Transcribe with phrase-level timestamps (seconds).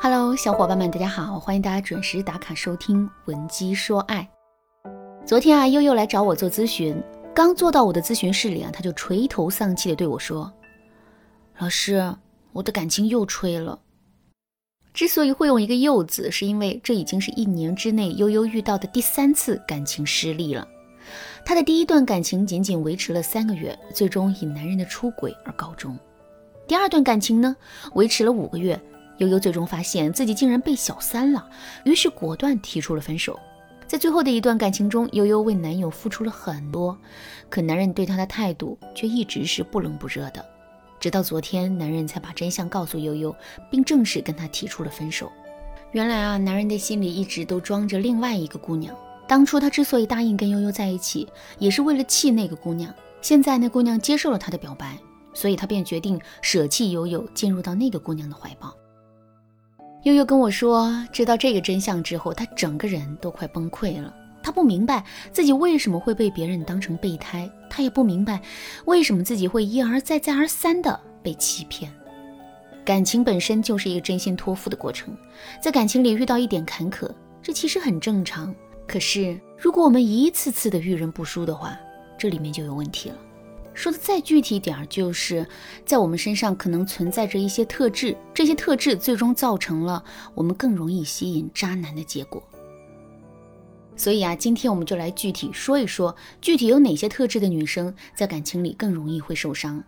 [0.00, 4.28] Hello，小伙伴们，大家好，欢迎大家准时打卡收听《闻鸡说爱》。
[5.26, 7.02] 昨天啊，悠悠来找我做咨询，
[7.34, 10.52] 刚坐到我的咨询室里啊，他就垂头丧气的对我说
[11.58, 12.14] ：“老师，
[12.52, 13.78] 我的感情又吹了。”
[14.92, 20.66] 之所以会用一个“又”字，是因为这已经是一年之内悠悠遇到的第三次感情失利了。
[21.44, 25.98] 他的第一段感情仅仅维持了三个月，最终以男人的出轨而告终。
[26.66, 27.56] 第二段感情呢，
[27.94, 28.78] 维持了五个月。
[29.18, 31.48] 悠悠最终发现自己竟然被小三了，
[31.84, 33.38] 于是果断提出了分手。
[33.86, 36.98] 在最后的一段感情中，悠悠为男友付出了很多，
[37.50, 40.44] 可男人对她的态度却一直是不冷不热的。
[40.98, 43.34] 直到昨天，男人才把真相告诉悠悠，
[43.70, 45.30] 并正式跟她提出了分手。
[45.92, 48.96] 原来啊，男人的心里一直都装着另外一个姑娘。
[49.28, 52.92] 当初他之所以答应跟悠悠在一起，也是为了气那个姑娘。
[53.20, 54.98] 现在那姑娘接受了他的表白，
[55.32, 58.74] 所以他便决定舍弃悠悠，进入到那个姑娘的怀抱。
[60.04, 64.14] 悠悠跟我说，知道这个真相之后，他整个人都快崩溃了。
[64.42, 65.02] 他不明白
[65.32, 68.38] 自己为什么会被别人当成备胎，他也不明白
[68.84, 71.90] 为什么自己会一而再、再而三的被欺骗。
[72.84, 75.16] 感情本身就是一个真心托付的过程，
[75.58, 77.10] 在感情里遇到一点坎坷，
[77.42, 78.54] 这其实很正常。
[78.86, 81.74] 可是如果我们一次次的遇人不淑的话，
[82.18, 83.16] 这里面就有问题了。
[83.74, 85.46] 说的再具体点儿，就是
[85.84, 90.02] 在我们身上可能存在着一些特质，这些特质最终造成了
[90.34, 92.42] 我们更容易吸引渣男的结果。
[93.96, 99.82] 所以啊，今天我们就来具体说一说，具体有哪些特质的女生在感情里更容易会受伤。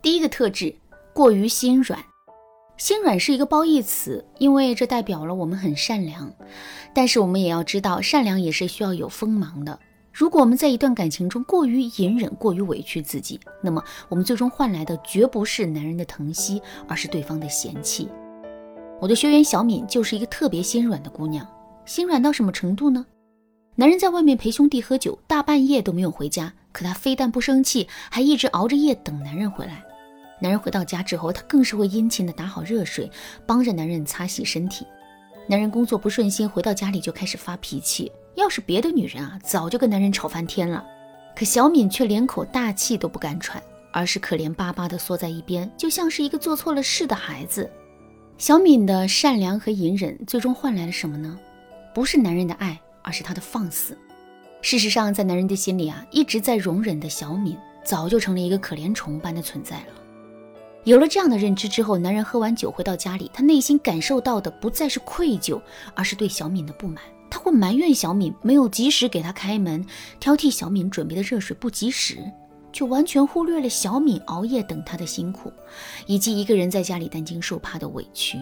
[0.00, 0.74] 第一个特质，
[1.12, 2.02] 过于心软。
[2.76, 6.32] 心软是一个褒义词，因为这代表了我们很善良，
[6.94, 9.78] 但是我们也要知道，善良也是需要有锋芒的。
[10.18, 18.08] 如果我们在一段感情中过于隐忍、过于委屈自己，那么我们最终换来的绝不是男人的疼惜，而是对方的嫌弃。
[19.00, 21.46] 我的学员小敏就是一个特别心软的姑娘，
[21.86, 23.06] 心软到什么程度呢？
[23.76, 29.84] 男人在外面陪兄弟喝酒，大半夜都没有回家，可她非但不生气，还一直熬着夜等男人回来。
[30.40, 33.08] 男人回到家之后，她更是会殷勤的打好热水，
[33.46, 34.84] 帮着男人擦洗身体。
[35.46, 38.10] 男人工作不顺心，回到家里就开始发脾气。
[38.38, 40.84] 要是别的女人啊，早就跟男人吵翻天了。
[41.34, 43.60] 可小敏却连口大气都不敢喘，
[43.92, 47.68] 而是可怜巴巴地缩在一边，就像是一个做错了事的孩子。
[48.38, 51.36] 小敏的善良和隐忍，最终换来了什么呢？
[51.92, 53.98] 不是男人的爱，而是他的放肆。
[54.62, 59.86] 事实上，在男人的心里啊，一直在容忍的小敏，早就成了一个可怜虫般的存在了。
[60.84, 65.60] 有了这样的认知之后，男人喝完酒回到家里，他内心感受到的不再是愧疚，
[65.94, 67.02] 而是对小敏的不满。
[67.38, 69.84] 会埋怨小敏没有及时给他开门，
[70.20, 72.18] 挑剔小敏准备的热水不及时，
[72.72, 75.52] 却完全忽略了小敏熬夜等他的辛苦，
[76.06, 78.38] 以及一个人在家里担惊受怕的委屈。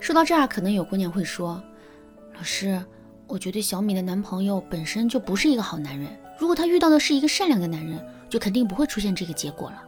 [0.00, 1.62] 说到这儿，可能有姑娘会说
[2.36, 2.84] ：“老师，
[3.26, 6.08] 我觉得小敏的男朋友本身就不是一个好男人，
[6.38, 9.82] 如果他遇到的是一个善良的男人，就肯定不会出现这个结果了。”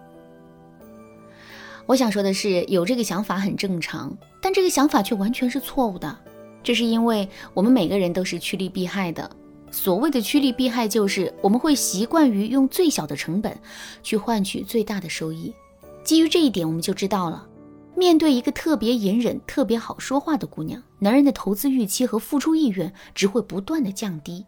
[1.86, 6.18] 我想说的是，有这个想法很正常，但这个想法却完全是错误的。
[6.62, 9.30] 这是因为我们每个人都是趋利避害的。
[9.72, 13.56] 所谓的趋利避害，就是我们会习惯于用最小的成本
[14.02, 15.54] 去换取最大的收益。
[16.02, 17.46] 基于这一点，我们就知道了，
[17.94, 24.44] 面对一个特别隐忍、特别好说话的姑娘，男人的投资预期和付出意愿只会不断的降低。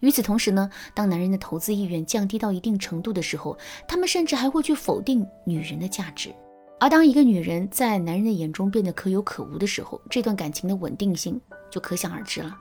[0.00, 3.56] 与此同时呢，当男人的投资意愿降低到一定程度的时候，
[3.88, 6.34] 他们甚至还会去否定女人的价值。
[6.80, 11.38] 而当一个女人在男人的眼中变得可有可无的时候，这段感情的稳定性
[11.70, 12.56] 就可想而知了。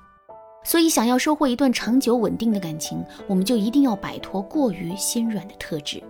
[0.66, 6.03] 所以，想要收获一段长久稳定的感情，我们就一定要摆脱过于心软的特质。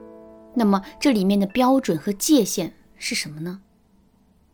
[0.56, 3.62] 那么，这里面的标准和界限是什么呢？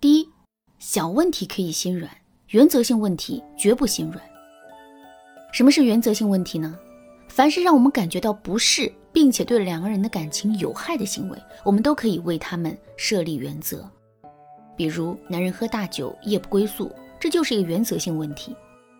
[0.02, 0.30] 第一，
[0.78, 2.12] 小问题可以心软，
[2.50, 4.22] 原则性问题绝不心软。
[5.54, 6.78] 什么是原则性问题呢？
[7.30, 8.92] 凡是让我们感觉到不适。
[9.16, 13.90] 并且对两个人的感情有害的行为，我们都可以为他们设立原则。
[14.76, 18.54] 比如，男人喝大酒夜不归宿，这就是一个原则性问题。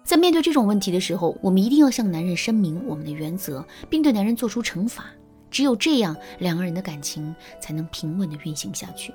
[0.06, 5.04] 在面对这种问题的时候，我们一定要向男人声明我们的原则，并对男人做出惩罚。
[5.52, 9.14] 只有这样，两个人的感情才能平稳地运行下去。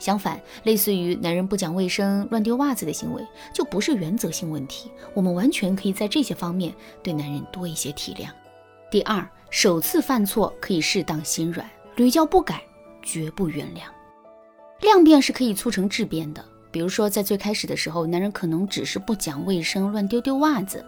[0.00, 3.24] 相反，类似于男人不讲卫生、乱丢袜子的行为，
[3.54, 4.90] 就不是原则性问题。
[5.14, 6.74] 我们完全可以在这些方面
[7.04, 8.30] 对男人多一些体谅。
[8.90, 9.26] 第二。
[9.50, 12.62] 首次犯错可以适当心软，屡教不改
[13.00, 13.80] 绝不原谅。
[14.82, 16.44] 量变是可以促成质变的。
[16.70, 20.84] 比如说，在最开始的时候，男人可能只是不讲卫生、乱丢丢袜子。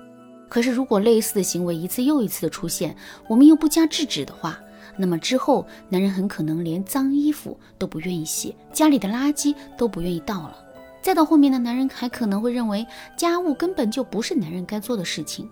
[0.47, 2.95] 可是，如果类似的行为一次又一次的出现，
[3.27, 4.61] 我们又不加制止的话，
[4.99, 10.57] 那么之后男人很可能连脏衣服都不愿意洗，家里的垃圾都不愿意倒了。
[11.01, 12.87] 再到后面的，男人还可能会认为
[13.17, 15.49] 家务根本就不是男人该做的事情。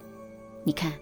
[0.62, 0.92] 你看，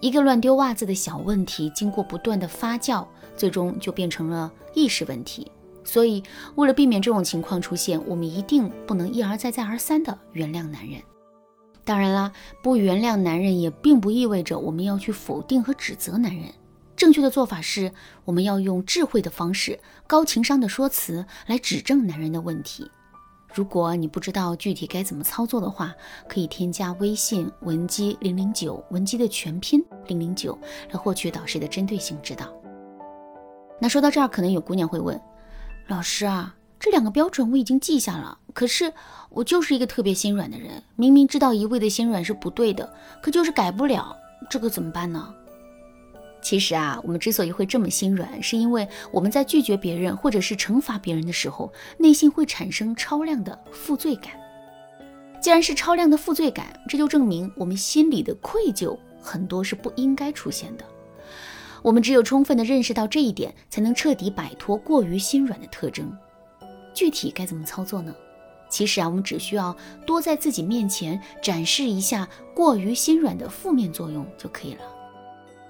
[0.00, 3.06] 一个乱丢袜子的小问题，经过不断的发酵，
[3.36, 5.50] 最终就变成了意识问题。
[5.84, 6.22] 所以，
[6.54, 11.02] 为了避免这种情况出现，我们一定不能一而再、再而三的原谅男人。
[11.84, 12.32] 当然啦，
[12.62, 16.46] 不原谅男人也并不意味着我们要去否定和指责男人。
[16.96, 17.92] 正确的做法是，
[18.24, 22.90] 我们要用智慧的方式、高情商的说辞来指正男人的问题。
[23.54, 25.94] 如果你不知道具体该怎么操作的话，
[26.28, 30.58] 可以添加微信文姬零零九，文姬的全拼零零九，
[30.90, 32.52] 来获取导师的针对性指导。
[33.80, 35.20] 那说到这儿，可能有姑娘会问。
[35.86, 38.92] 老师啊，这两个标准我已经记下了，可是
[39.30, 42.92] 我就是一个特别心软的人，明明知道一味的心软是不对的，
[43.22, 44.16] 可就是改不了，
[44.50, 45.32] 这个怎么办呢？
[46.44, 54.32] 其实啊，我们之所以会这么心软，是因为我们在拒绝别人或者是惩罚别人的时候，内心会产生超量的负罪感。
[55.40, 60.84] 既然是超量的负罪感，这就证明我们心里的愧疚很多是不应该出现的。
[61.82, 66.14] 我们只有充分的认识到这一点，才能彻底摆脱过于心软的特征。
[66.92, 68.14] 具体该怎么操作呢？
[68.68, 69.74] 其实啊，我们只需要
[70.06, 74.82] 多在自己面前展示一下过于心软的负面作用就可以了。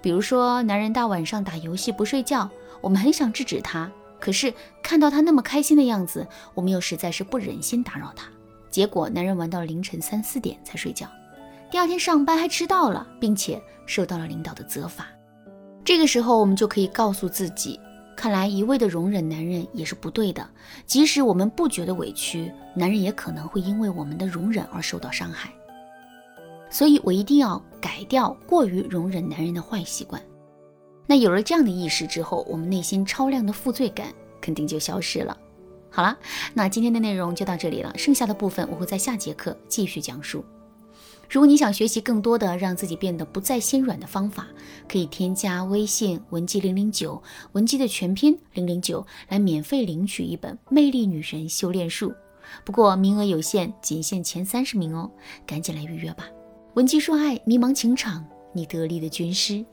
[0.04, 2.46] 比如说，男人大晚上打游戏不睡觉，
[2.82, 3.90] 我们很想制止他，
[4.20, 4.52] 可是
[4.82, 8.28] 看到他那么开心的样子，我们又实在是不忍心打扰他。
[8.68, 11.08] 结果，男人玩到凌晨三四点才睡觉，
[11.70, 15.06] 第二天上班还迟到了，并且受到了领导的责罚。
[15.82, 17.80] 这个时候，我们就可以告诉自己，
[18.14, 20.46] 看来一味的容忍男人也是不对的。
[20.84, 25.50] 即使我们不觉得委屈，男人也可能会因为我们的容忍而受到伤害。
[26.68, 30.18] 所以我一定要改掉过于容忍男人的坏习惯。
[31.06, 34.06] 那有了这样的意识之后，我们内心超量的负罪感
[34.40, 35.36] 肯定就消失了。
[35.90, 36.16] 好了，
[36.54, 40.42] 那今天的内容就到这里了，剩下的部分我会在下节课继续讲述。
[41.28, 44.46] 如果你想学习更多的让自己变得不再心软的方法，
[44.88, 47.22] 可以添加微信文姬零零九，
[47.52, 52.10] 文姬的全拼零零九，来免费领取一本《魅力女人修炼术》。
[52.64, 55.10] 不过名额有限，仅限前三十名哦，
[55.46, 56.26] 赶紧来预约吧！
[56.74, 59.64] 文姬说爱，迷茫情场，你得力的军师。